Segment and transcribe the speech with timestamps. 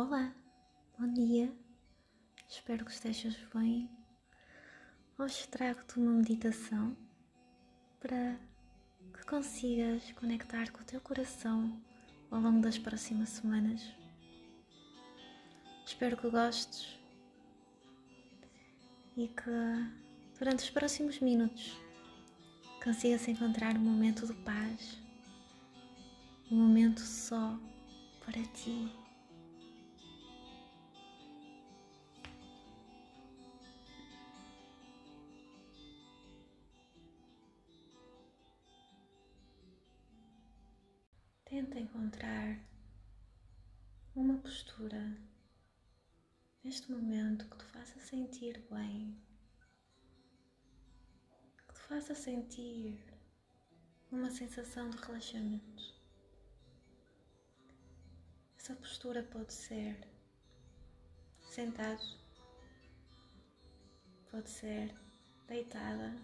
[0.00, 0.32] Olá,
[0.96, 1.52] bom dia,
[2.48, 3.90] espero que estejas bem.
[5.18, 6.96] Hoje trago-te uma meditação
[7.98, 8.38] para
[9.12, 11.82] que consigas conectar com o teu coração
[12.30, 13.82] ao longo das próximas semanas.
[15.84, 16.96] Espero que gostes
[19.16, 19.50] e que
[20.38, 21.76] durante os próximos minutos
[22.84, 25.02] consigas encontrar um momento de paz,
[26.52, 27.58] um momento só
[28.24, 29.07] para ti.
[41.58, 42.56] Tenta encontrar
[44.14, 45.18] uma postura
[46.62, 49.20] neste momento que te faça sentir bem,
[51.66, 52.96] que te faça sentir
[54.12, 55.82] uma sensação de relaxamento.
[58.56, 59.98] Essa postura pode ser
[61.50, 62.04] sentado,
[64.30, 64.94] pode ser
[65.48, 66.14] deitada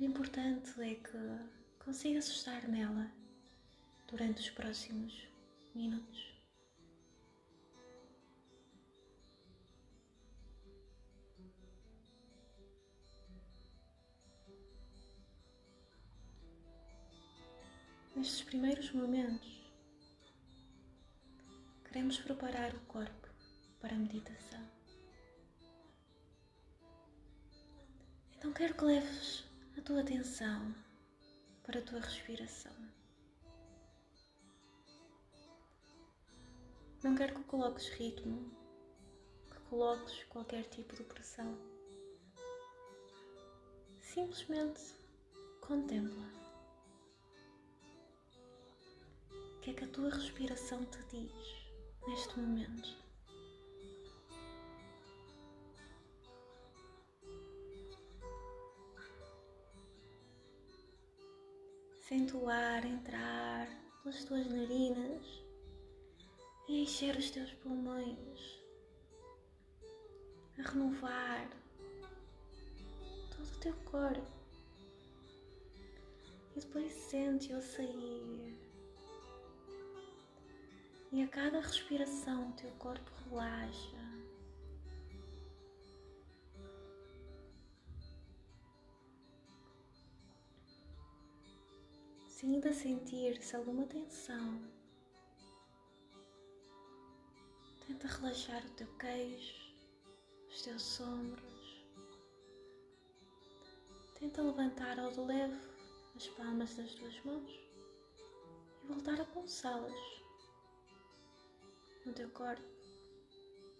[0.00, 1.57] O importante é que
[1.88, 3.10] consigas estar nela
[4.08, 5.26] durante os próximos
[5.74, 6.36] minutos.
[18.14, 19.72] Nestes primeiros momentos,
[21.86, 23.28] queremos preparar o corpo
[23.80, 24.62] para a meditação.
[28.36, 29.44] Então quero que leves
[29.78, 30.86] a tua atenção
[31.68, 32.72] para a tua respiração.
[37.04, 38.50] Não quero que coloques ritmo,
[39.50, 41.58] que coloques qualquer tipo de pressão.
[44.00, 44.80] Simplesmente
[45.60, 46.24] contempla.
[49.30, 51.66] O que é que a tua respiração te diz
[52.06, 53.07] neste momento?
[62.08, 63.68] Sente o ar entrar
[64.02, 65.26] pelas tuas narinas
[66.66, 68.62] e encher os teus pulmões,
[70.58, 71.50] a renovar
[73.30, 74.32] todo o teu corpo.
[76.56, 78.58] E depois sente-o sair.
[81.12, 83.97] E a cada respiração o teu corpo relaxa.
[92.38, 94.62] Se ainda sentir-se alguma tensão,
[97.84, 99.74] tenta relaxar o teu queixo,
[100.48, 101.84] os teus ombros.
[104.20, 105.58] Tenta levantar ao de leve
[106.14, 109.98] as palmas das tuas mãos e voltar a pulsá-las
[112.06, 112.62] no teu corpo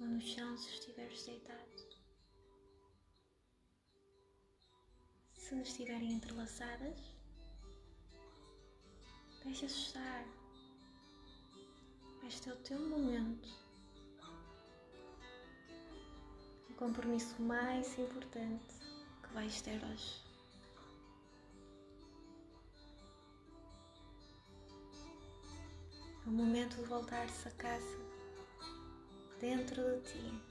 [0.00, 1.96] ou no chão se estiveres deitado.
[5.34, 7.17] Se estiverem entrelaçadas,
[9.48, 10.24] Deixa estar.
[12.26, 13.48] Este é o teu momento.
[16.68, 18.74] O compromisso mais importante
[19.22, 20.22] que vais ter hoje.
[26.26, 27.98] É o momento de voltar-se a casa
[29.40, 30.47] dentro de ti.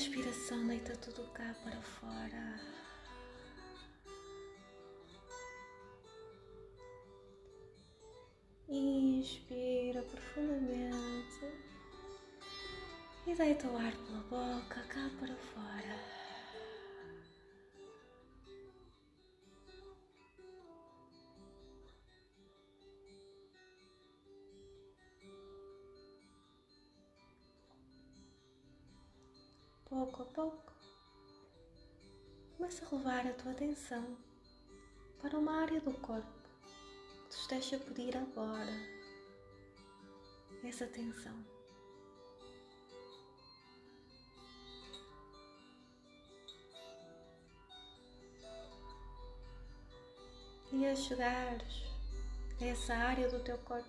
[0.00, 2.58] Na expiração deita tudo cá para fora.
[8.66, 11.44] Inspira profundamente
[13.26, 16.19] e deita o ar pela boca cá para fora.
[30.10, 30.72] Pouco a pouco,
[32.56, 34.16] começa a levar a tua atenção
[35.22, 36.26] para uma área do corpo
[37.24, 38.72] que te esteja a pedir agora
[40.64, 41.32] essa atenção.
[50.72, 51.84] E a chegares
[52.60, 53.88] a essa área do teu corpo,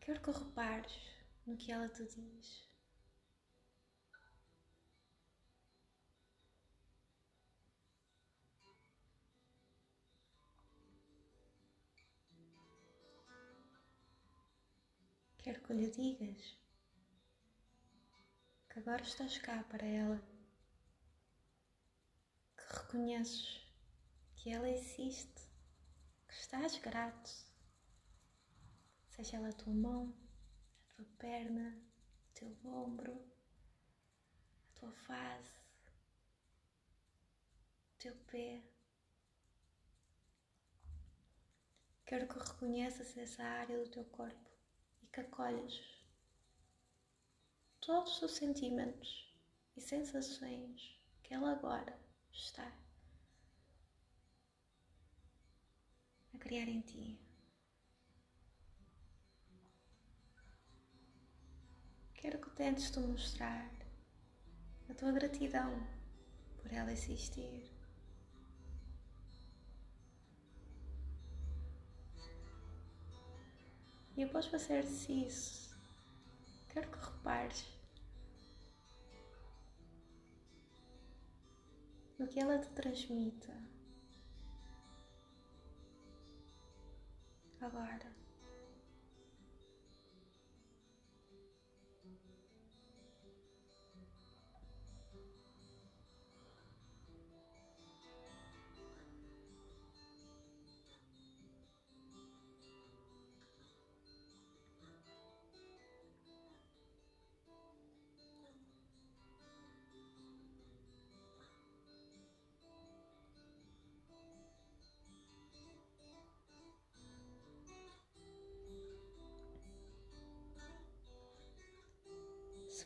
[0.00, 2.70] quero que repares no que ela te diz.
[15.42, 16.58] Quero que lhe digas
[18.68, 20.22] que agora estás cá para ela,
[22.56, 23.60] que reconheces
[24.36, 25.42] que ela existe,
[26.28, 27.30] que estás grato,
[29.08, 30.19] seja ela a tua mão,
[31.00, 31.82] tua perna,
[32.28, 33.24] o teu ombro,
[34.68, 35.58] a tua face,
[37.94, 38.62] o teu pé.
[42.04, 44.50] Quero que reconheças essa área do teu corpo
[45.02, 45.80] e que acolhas
[47.80, 49.32] todos os sentimentos
[49.76, 51.98] e sensações que ela agora
[52.32, 52.70] está
[56.34, 57.29] a criar em ti.
[62.20, 63.70] Quero que tentes te mostrar
[64.90, 65.82] a tua gratidão
[66.60, 67.64] por ela existir.
[74.14, 75.74] E após fazer-se isso,
[76.68, 77.66] quero que repares
[82.18, 83.56] no que ela te transmita.
[87.62, 88.09] Agora.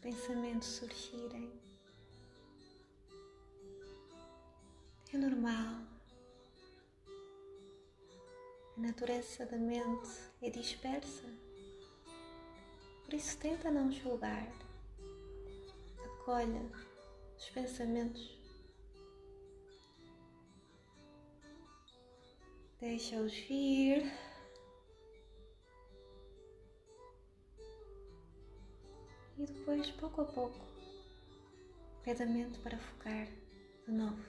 [0.00, 1.52] Pensamentos surgirem.
[5.12, 5.82] É normal.
[8.76, 10.08] A natureza da mente
[10.40, 11.24] é dispersa.
[13.04, 14.50] Por isso, tenta não julgar.
[16.04, 16.62] Acolha
[17.36, 18.38] os pensamentos.
[22.80, 24.29] Deixa-os vir.
[29.70, 30.58] Depois, pouco a pouco,
[32.02, 33.28] pede a mente para focar
[33.86, 34.20] de novo.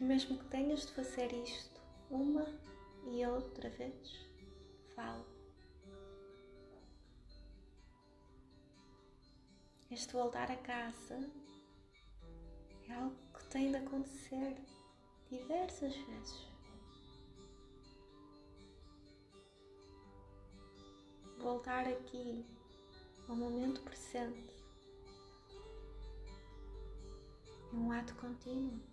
[0.00, 1.80] E mesmo que tenhas de fazer isto
[2.10, 2.44] uma
[3.06, 4.26] e outra vez,
[4.96, 5.24] fala.
[9.92, 11.30] Este voltar a casa
[12.88, 14.56] é algo que tem de acontecer
[15.30, 16.51] diversas vezes.
[21.42, 22.46] Voltar aqui
[23.28, 24.54] ao momento presente
[27.72, 28.91] é um ato contínuo.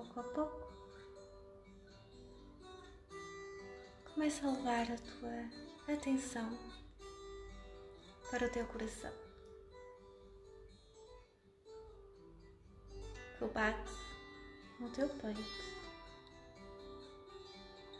[0.00, 0.72] Pouco a pouco,
[4.14, 6.58] começa a levar a tua atenção
[8.30, 9.12] para o teu coração,
[13.38, 13.92] que bate
[14.78, 15.70] no teu peito.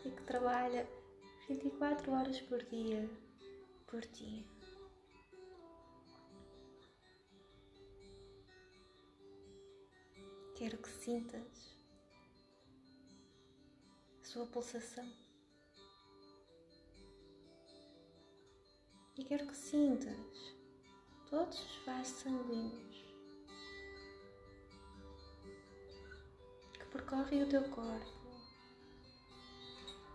[0.02, 0.88] E que trabalha
[1.46, 3.06] 24 horas por dia
[3.86, 4.46] por ti.
[10.54, 11.79] Quero que sintas
[14.30, 15.12] sua pulsação.
[19.18, 20.54] E quero que sintas
[21.28, 23.04] todos os vasos sanguíneos
[26.74, 28.06] que percorrem o teu corpo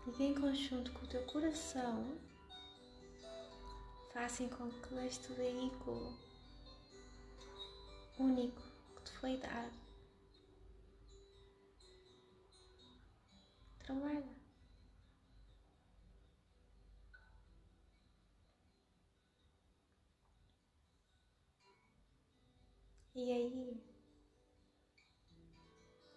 [0.06, 2.18] e que, em conjunto com o teu coração,
[4.14, 6.18] fazem com que este veículo
[8.18, 8.62] único
[8.96, 9.85] que te foi dado
[13.86, 14.36] trabalha.
[23.14, 23.82] E aí,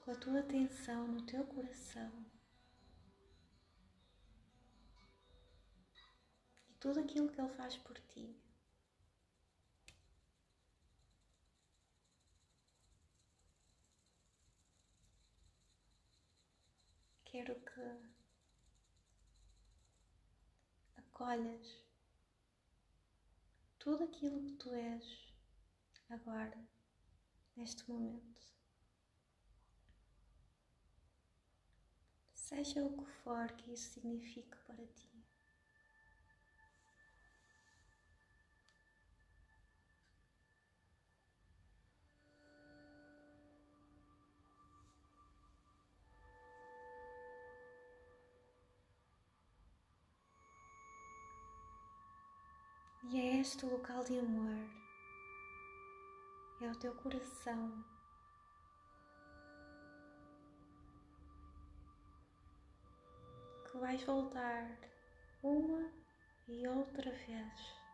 [0.01, 2.11] com a tua atenção no teu coração
[6.67, 8.35] e tudo aquilo que Ele faz por ti.
[17.49, 17.81] Quero que
[20.97, 21.83] acolhas
[23.79, 25.33] tudo aquilo que tu és
[26.11, 26.63] agora,
[27.55, 28.47] neste momento.
[32.35, 35.08] Seja o que for que isso signifique para ti.
[53.11, 54.69] E é este o local de amor.
[56.61, 57.83] É o teu coração.
[63.65, 64.77] Que vais voltar
[65.41, 65.91] uma
[66.47, 67.88] e outra vez.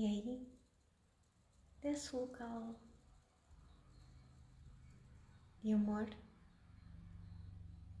[0.00, 0.48] E aí,
[1.82, 2.74] desse local
[5.60, 6.08] de amor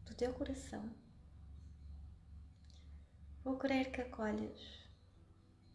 [0.06, 0.90] do teu coração,
[3.44, 4.88] vou querer que acolhas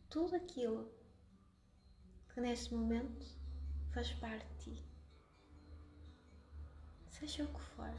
[0.10, 0.91] tudo aquilo
[2.34, 3.27] que neste momento
[3.94, 4.84] faz parte de ti,
[7.12, 7.96] seja o que for.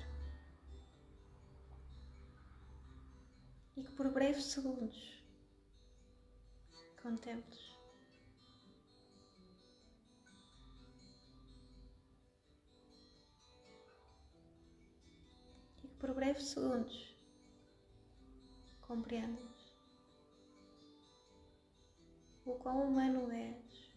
[3.76, 5.22] E que por breves segundos
[7.00, 7.75] contemples
[16.16, 17.14] breves segundos,
[18.80, 19.76] compreendes
[22.46, 23.94] o quão humano és.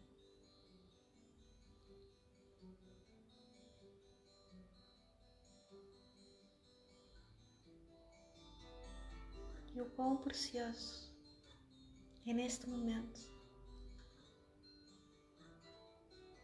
[9.73, 11.09] E o quão precioso
[12.27, 13.31] é neste momento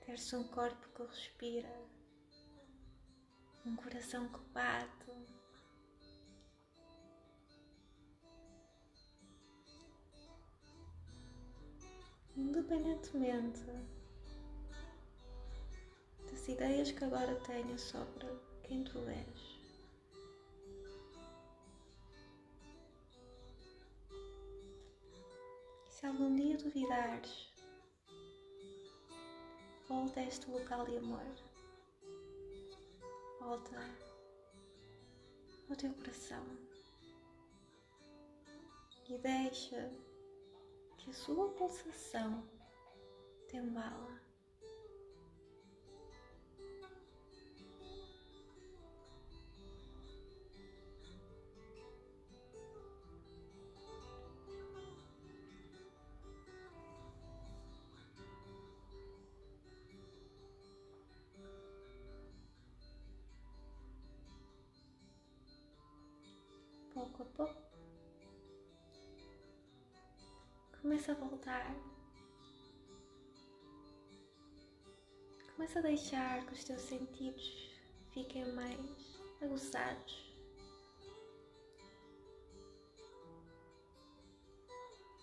[0.05, 1.85] ter-se um corpo que respira,
[3.65, 5.34] um coração que bate,
[12.35, 13.63] independentemente
[16.29, 18.27] das ideias que agora tenho sobre
[18.63, 19.55] quem tu és.
[25.89, 27.53] Se algum dia duvidares,
[29.87, 31.25] volta a este local de amor.
[33.39, 33.79] Volta
[35.69, 36.43] ao teu coração
[39.07, 39.91] e deixa
[41.05, 42.43] que sua pulsação
[43.47, 44.25] te embala.
[66.93, 67.64] pouco a pouco
[70.85, 71.75] Começa a voltar.
[75.55, 77.71] Começa a deixar que os teus sentidos
[78.11, 80.31] fiquem mais aguçados.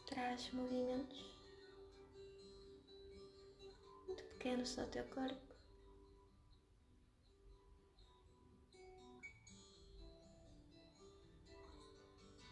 [0.06, 1.24] Traz movimentos
[4.08, 5.54] muito pequenos ao teu corpo.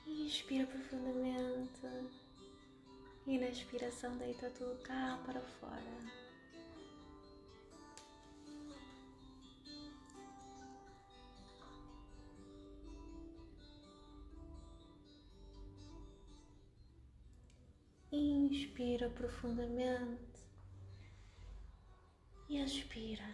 [0.06, 2.29] Inspira profundamente.
[3.30, 5.80] E na expiração deita tudo cá para fora.
[18.10, 20.42] Inspira profundamente
[22.48, 23.32] e expira.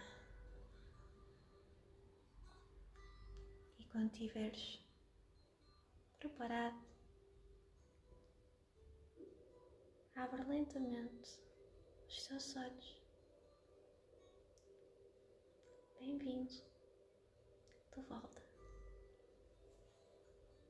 [3.79, 4.79] E quando estiveres
[6.19, 6.86] preparado,
[10.17, 11.39] Abre lentamente
[12.07, 12.99] os seus olhos.
[15.99, 16.51] Bem-vindo
[17.95, 18.36] de volta.